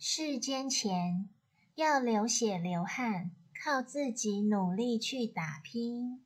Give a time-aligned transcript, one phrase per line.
[0.00, 1.28] 世间钱
[1.74, 6.24] 要流血流汗靠自己努力去打拼。